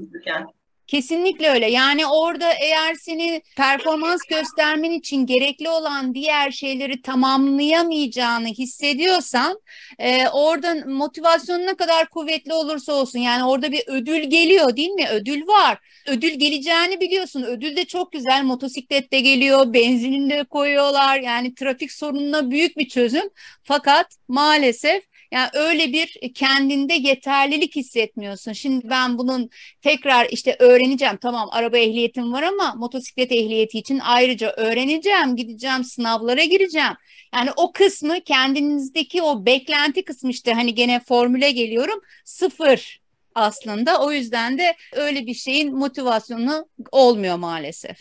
Kesinlikle 0.90 1.50
öyle. 1.50 1.70
Yani 1.70 2.06
orada 2.06 2.52
eğer 2.52 2.94
seni 2.94 3.42
performans 3.56 4.20
göstermen 4.30 4.90
için 4.90 5.26
gerekli 5.26 5.68
olan 5.68 6.14
diğer 6.14 6.50
şeyleri 6.50 7.02
tamamlayamayacağını 7.02 8.46
hissediyorsan 8.48 9.60
e, 9.98 10.28
orada 10.28 10.74
motivasyon 10.86 11.60
ne 11.60 11.74
kadar 11.74 12.08
kuvvetli 12.08 12.52
olursa 12.52 12.92
olsun 12.92 13.18
yani 13.18 13.44
orada 13.44 13.72
bir 13.72 13.82
ödül 13.86 14.22
geliyor 14.30 14.76
değil 14.76 14.90
mi? 14.90 15.08
Ödül 15.10 15.46
var. 15.46 15.78
Ödül 16.06 16.30
geleceğini 16.30 17.00
biliyorsun. 17.00 17.42
Ödül 17.42 17.76
de 17.76 17.84
çok 17.84 18.12
güzel. 18.12 18.44
Motosiklet 18.44 19.12
de 19.12 19.20
geliyor. 19.20 19.74
Benzinini 19.74 20.30
de 20.30 20.44
koyuyorlar. 20.44 21.20
Yani 21.20 21.54
trafik 21.54 21.92
sorununa 21.92 22.50
büyük 22.50 22.76
bir 22.76 22.88
çözüm. 22.88 23.30
Fakat 23.62 24.06
maalesef 24.28 25.09
yani 25.32 25.48
öyle 25.54 25.92
bir 25.92 26.34
kendinde 26.34 26.94
yeterlilik 26.94 27.76
hissetmiyorsun. 27.76 28.52
Şimdi 28.52 28.90
ben 28.90 29.18
bunun 29.18 29.50
tekrar 29.82 30.26
işte 30.30 30.56
öğreneceğim. 30.58 31.16
Tamam 31.16 31.48
araba 31.52 31.78
ehliyetim 31.78 32.32
var 32.32 32.42
ama 32.42 32.74
motosiklet 32.74 33.32
ehliyeti 33.32 33.78
için 33.78 34.00
ayrıca 34.04 34.50
öğreneceğim. 34.50 35.36
Gideceğim 35.36 35.84
sınavlara 35.84 36.44
gireceğim. 36.44 36.92
Yani 37.34 37.50
o 37.56 37.72
kısmı 37.72 38.20
kendinizdeki 38.20 39.22
o 39.22 39.46
beklenti 39.46 40.04
kısmı 40.04 40.30
işte 40.30 40.52
hani 40.52 40.74
gene 40.74 41.00
formüle 41.00 41.50
geliyorum 41.50 42.00
sıfır 42.24 43.00
aslında. 43.34 44.04
O 44.04 44.12
yüzden 44.12 44.58
de 44.58 44.76
öyle 44.92 45.26
bir 45.26 45.34
şeyin 45.34 45.76
motivasyonu 45.76 46.66
olmuyor 46.92 47.36
maalesef. 47.36 47.96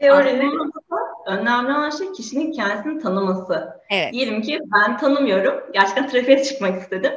Teorinin 0.00 0.72
önemli 1.26 1.72
olan 1.72 1.90
şey 1.90 2.12
kişinin 2.12 2.52
kendisini 2.52 3.02
tanıması. 3.02 3.80
Evet. 3.90 4.12
Diyelim 4.12 4.42
ki 4.42 4.60
ben 4.74 4.98
tanımıyorum. 4.98 5.72
Gerçekten 5.72 6.08
trafiğe 6.08 6.44
çıkmak 6.44 6.82
istedim. 6.82 7.12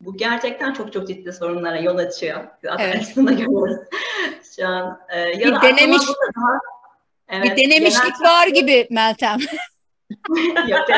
Bu 0.00 0.16
gerçekten 0.16 0.72
çok 0.72 0.92
çok 0.92 1.08
ciddi 1.08 1.32
sorunlara 1.32 1.78
yol 1.78 1.98
açıyor. 1.98 2.44
Zaten 2.64 2.84
evet. 2.84 3.14
görüyoruz 3.16 3.80
şu 4.56 4.66
an. 4.68 5.00
Ee, 5.08 5.18
ya 5.18 5.38
bir 5.38 5.62
denemiş, 5.62 6.02
daha, 6.08 6.58
evet, 7.28 7.56
bir 7.56 7.64
denemişlik 7.64 8.18
genel... 8.18 8.30
var 8.30 8.46
gibi 8.46 8.86
Meltem. 8.90 9.38
Yok 10.68 10.88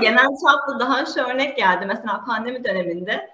genel 0.00 0.26
çaplı 0.46 0.80
daha 0.80 1.06
şu 1.06 1.20
örnek 1.20 1.56
geldi. 1.56 1.86
Mesela 1.86 2.24
pandemi 2.26 2.64
döneminde 2.64 3.30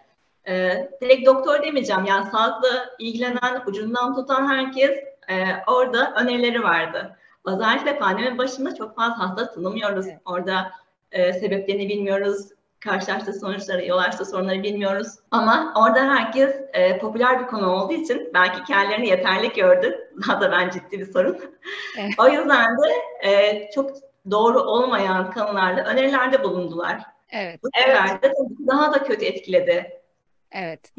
e, 0.48 0.72
direkt 1.02 1.26
doktor 1.26 1.62
demeyeceğim. 1.62 2.04
Yani 2.04 2.30
sağlıkla 2.30 2.86
ilgilenen, 2.98 3.62
ucundan 3.66 4.14
tutan 4.14 4.48
herkes 4.48 4.90
e, 5.28 5.44
orada 5.66 6.14
önerileri 6.16 6.62
vardı. 6.62 7.16
Özellikle 7.44 7.98
pandemi 7.98 8.38
başında 8.38 8.74
çok 8.74 8.96
fazla 8.96 9.18
hasta 9.18 9.52
tanımıyoruz. 9.52 10.06
Evet. 10.06 10.18
Orada 10.24 10.70
e, 11.12 11.32
sebeplerini 11.32 11.88
bilmiyoruz. 11.88 12.48
karşılaştığı 12.80 13.32
sonuçları, 13.32 13.86
yol 13.86 13.98
açtığı 13.98 14.24
sorunları 14.24 14.62
bilmiyoruz. 14.62 15.08
Ama 15.30 15.74
orada 15.76 16.00
herkes 16.00 16.56
e, 16.72 16.98
popüler 16.98 17.40
bir 17.40 17.46
konu 17.46 17.70
olduğu 17.70 17.92
için 17.92 18.30
belki 18.34 18.64
kendilerini 18.64 19.08
yeterli 19.08 19.52
gördü. 19.52 20.10
Daha 20.28 20.40
da 20.40 20.52
ben 20.52 20.70
ciddi 20.70 20.98
bir 20.98 21.12
sorun. 21.12 21.38
Evet. 21.98 22.12
o 22.18 22.28
yüzden 22.28 22.76
de 22.76 22.88
e, 23.28 23.70
çok 23.70 23.90
doğru 24.30 24.60
olmayan 24.60 25.30
konularla 25.30 25.84
önerilerde 25.84 26.44
bulundular. 26.44 27.02
Evet. 27.30 27.60
Bu 27.62 27.68
evet. 27.86 28.34
daha 28.68 28.92
da 28.92 29.04
kötü 29.04 29.24
etkiledi 29.24 30.03
Evet. 30.54 30.92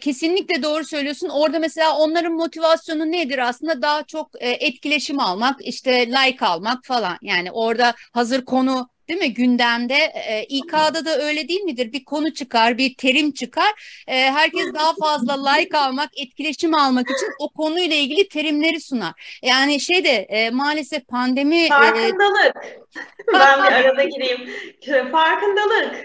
Kesinlikle 0.00 0.62
doğru 0.62 0.84
söylüyorsun. 0.84 1.28
Orada 1.28 1.58
mesela 1.58 1.96
onların 1.98 2.32
motivasyonu 2.32 3.12
nedir 3.12 3.38
aslında? 3.38 3.82
Daha 3.82 4.02
çok 4.02 4.30
e, 4.42 4.50
etkileşim 4.50 5.20
almak, 5.20 5.66
işte 5.66 6.06
like 6.06 6.46
almak 6.46 6.84
falan. 6.84 7.18
Yani 7.22 7.52
orada 7.52 7.94
hazır 8.12 8.44
konu 8.44 8.88
Değil 9.08 9.20
mi? 9.20 9.34
Gündemde 9.34 9.94
e, 9.94 10.44
İK'da 10.44 11.04
da 11.04 11.18
öyle 11.18 11.48
değil 11.48 11.60
midir? 11.60 11.92
Bir 11.92 12.04
konu 12.04 12.34
çıkar, 12.34 12.78
bir 12.78 12.94
terim 12.94 13.32
çıkar. 13.32 14.02
E, 14.06 14.30
herkes 14.30 14.74
daha 14.74 14.94
fazla 15.00 15.50
like 15.50 15.78
almak, 15.78 16.10
etkileşim 16.18 16.74
almak 16.74 17.10
için 17.10 17.28
o 17.38 17.48
konuyla 17.48 17.96
ilgili 17.96 18.28
terimleri 18.28 18.80
sunar. 18.80 19.38
Yani 19.42 19.80
şey 19.80 20.04
de 20.04 20.10
e, 20.10 20.50
maalesef 20.50 21.08
pandemi... 21.08 21.56
E, 21.56 21.68
Farkındalık. 21.68 22.56
E, 22.56 23.32
ben 23.32 23.58
bir 23.58 23.72
arada 23.72 24.04
gireyim. 24.04 24.40
Farkındalık. 25.12 26.04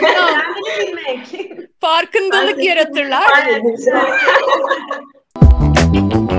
Kendini 0.00 0.88
bilmek. 0.88 1.26
Farkındalık 1.80 2.64
yaratırlar. 2.64 3.22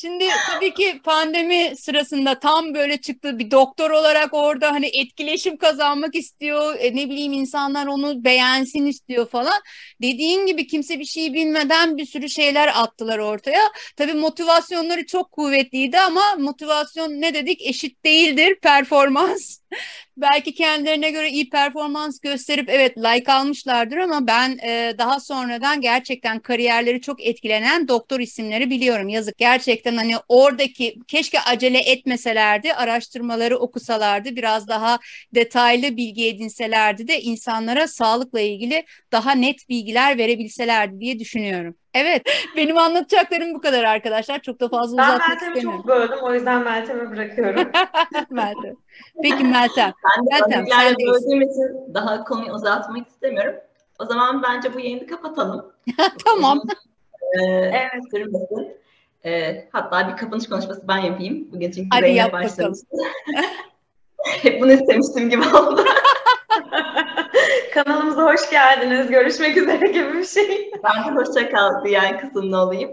Şimdi 0.00 0.24
tabii 0.50 0.74
ki 0.74 1.00
pandemi 1.04 1.76
sırasında 1.76 2.38
tam 2.40 2.74
böyle 2.74 3.00
çıktı 3.00 3.38
bir 3.38 3.50
doktor 3.50 3.90
olarak 3.90 4.34
orada 4.34 4.72
hani 4.72 4.86
etkileşim 4.86 5.56
kazanmak 5.56 6.14
istiyor. 6.14 6.76
E, 6.78 6.96
ne 6.96 7.10
bileyim 7.10 7.32
insanlar 7.32 7.86
onu 7.86 8.24
beğensin 8.24 8.86
istiyor 8.86 9.28
falan. 9.28 9.60
Dediğin 10.02 10.46
gibi 10.46 10.66
kimse 10.66 10.98
bir 10.98 11.04
şey 11.04 11.34
bilmeden 11.34 11.96
bir 11.96 12.06
sürü 12.06 12.28
şeyler 12.28 12.68
attılar 12.74 13.18
ortaya. 13.18 13.62
Tabii 13.96 14.14
motivasyonları 14.14 15.06
çok 15.06 15.32
kuvvetliydi 15.32 15.98
ama 16.00 16.34
motivasyon 16.38 17.10
ne 17.10 17.34
dedik 17.34 17.62
eşit 17.62 18.04
değildir 18.04 18.56
performans. 18.62 19.58
belki 20.16 20.54
kendilerine 20.54 21.10
göre 21.10 21.30
iyi 21.30 21.50
performans 21.50 22.20
gösterip 22.20 22.68
evet 22.68 22.98
like 22.98 23.32
almışlardır 23.32 23.96
ama 23.96 24.26
ben 24.26 24.58
e, 24.62 24.94
daha 24.98 25.20
sonradan 25.20 25.80
gerçekten 25.80 26.38
kariyerleri 26.38 27.00
çok 27.00 27.26
etkilenen 27.26 27.88
doktor 27.88 28.20
isimleri 28.20 28.70
biliyorum. 28.70 29.08
Yazık 29.08 29.38
gerçekten 29.38 29.89
hani 29.96 30.14
oradaki 30.28 30.98
keşke 31.08 31.40
acele 31.40 31.78
etmeselerdi, 31.78 32.74
araştırmaları 32.74 33.56
okusalardı, 33.56 34.36
biraz 34.36 34.68
daha 34.68 34.98
detaylı 35.34 35.96
bilgi 35.96 36.28
edinselerdi 36.28 37.08
de 37.08 37.20
insanlara 37.20 37.88
sağlıkla 37.88 38.40
ilgili 38.40 38.84
daha 39.12 39.32
net 39.32 39.68
bilgiler 39.68 40.18
verebilselerdi 40.18 41.00
diye 41.00 41.18
düşünüyorum. 41.18 41.74
Evet, 41.94 42.22
benim 42.56 42.78
anlatacaklarım 42.78 43.54
bu 43.54 43.60
kadar 43.60 43.84
arkadaşlar. 43.84 44.38
Çok 44.42 44.60
da 44.60 44.68
fazla 44.68 44.98
ben 44.98 45.08
uzatmak 45.08 45.28
Meltem'i 45.28 45.58
istemiyorum. 45.58 45.84
Ben 45.88 45.98
Meltem'i 45.98 46.08
çok 46.08 46.16
böldüm, 46.16 46.24
o 46.24 46.34
yüzden 46.34 46.64
Meltem'e 46.64 47.10
bırakıyorum. 47.10 47.70
Meltem. 48.30 48.74
Peki 49.22 49.44
Meltem. 49.44 49.92
Ben 50.32 50.50
de 50.50 50.56
Meltem, 50.56 50.96
böldüğüm 51.06 51.42
için 51.42 51.94
daha 51.94 52.24
konuyu 52.24 52.52
uzatmak 52.52 53.08
istemiyorum. 53.08 53.54
O 53.98 54.04
zaman 54.04 54.42
bence 54.42 54.74
bu 54.74 54.80
yayını 54.80 55.06
kapatalım. 55.06 55.72
tamam. 56.24 56.62
Ee, 57.32 57.44
evet. 57.44 58.02
Sürmesin. 58.10 58.80
Ee, 59.24 59.68
hatta 59.72 60.08
bir 60.08 60.16
kapanış 60.16 60.48
konuşması 60.48 60.88
ben 60.88 60.98
yapayım. 60.98 61.48
Bugün 61.52 61.70
çünkü 61.70 61.88
Hadi 61.90 62.10
yap. 62.10 62.34
Hep 64.24 64.60
bunu 64.60 64.72
istemiştim 64.72 65.30
gibi 65.30 65.42
oldu. 65.42 65.84
Kanalımıza 67.74 68.32
hoş 68.32 68.50
geldiniz. 68.50 69.10
Görüşmek 69.10 69.56
üzere 69.56 69.86
gibi 69.86 70.12
bir 70.14 70.24
şey. 70.24 70.72
Ben 70.84 71.16
de 71.16 71.20
hoşça 71.20 71.50
kal 71.50 71.84
diyen 71.84 72.20
kısımda 72.20 72.64
olayım. 72.64 72.90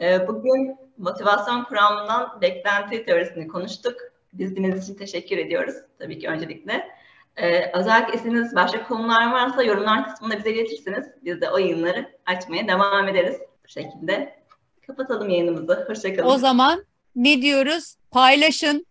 Ee, 0.00 0.28
bugün 0.28 0.76
motivasyon 0.98 1.64
kuramından 1.64 2.40
beklenti 2.40 3.04
teorisini 3.04 3.48
konuştuk. 3.48 3.96
Dizdiğiniz 4.38 4.84
için 4.84 4.94
teşekkür 4.94 5.38
ediyoruz. 5.38 5.74
Tabii 5.98 6.18
ki 6.18 6.28
öncelikle. 6.28 6.88
Ee, 7.36 7.70
özellikle 7.78 8.14
istediğiniz 8.14 8.54
başka 8.54 8.84
konular 8.84 9.32
varsa 9.32 9.62
yorumlar 9.62 10.10
kısmında 10.10 10.38
bize 10.38 10.50
iletirsiniz. 10.50 11.06
Biz 11.24 11.40
de 11.40 11.50
o 11.50 11.58
yayınları 11.58 12.12
açmaya 12.26 12.68
devam 12.68 13.08
ederiz. 13.08 13.36
Bu 13.64 13.68
şekilde 13.68 14.41
kapatalım 14.86 15.28
yayınımızı. 15.28 15.84
Hoşçakalın. 15.88 16.28
O 16.28 16.38
zaman 16.38 16.84
ne 17.16 17.42
diyoruz? 17.42 17.96
Paylaşın, 18.10 18.86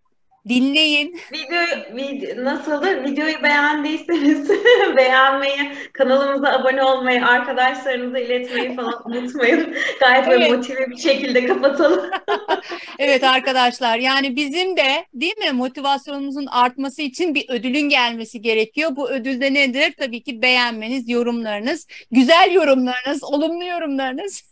dinleyin. 0.49 1.19
Video, 1.33 1.95
video 1.95 2.43
nasıldı? 2.43 3.03
Videoyu 3.03 3.43
beğendiyseniz 3.43 4.49
beğenmeyi, 4.97 5.71
kanalımıza 5.93 6.47
abone 6.47 6.83
olmayı, 6.83 7.25
arkadaşlarınıza 7.25 8.19
iletmeyi 8.19 8.75
falan 8.75 9.01
unutmayın. 9.05 9.75
Gayet 9.99 10.27
evet. 10.27 10.27
böyle 10.27 10.51
motive 10.51 10.89
bir 10.89 10.97
şekilde 10.97 11.45
kapatalım. 11.45 12.09
evet 12.99 13.23
arkadaşlar 13.23 13.97
yani 13.97 14.35
bizim 14.35 14.77
de 14.77 15.05
değil 15.13 15.37
mi 15.37 15.51
motivasyonumuzun 15.51 16.45
artması 16.45 17.01
için 17.01 17.35
bir 17.35 17.49
ödülün 17.49 17.89
gelmesi 17.89 18.41
gerekiyor. 18.41 18.95
Bu 18.95 19.09
ödül 19.09 19.41
de 19.41 19.53
nedir? 19.53 19.93
Tabii 19.99 20.23
ki 20.23 20.41
beğenmeniz, 20.41 21.09
yorumlarınız, 21.09 21.87
güzel 22.11 22.51
yorumlarınız, 22.51 23.23
olumlu 23.23 23.65
yorumlarınız. 23.65 24.50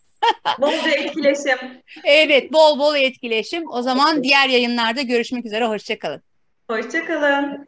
Bol 0.62 0.74
etkileşim. 0.94 1.58
Evet, 2.04 2.54
bol 2.54 2.80
bol 2.80 2.96
etkileşim. 2.96 3.64
O 3.72 3.82
zaman 3.82 4.24
diğer 4.24 4.50
yayınlarda 4.50 5.02
görüşmek 5.02 5.46
üzere. 5.46 5.66
Hoşçakalın. 5.66 6.22
Hoşçakalın. 6.70 7.66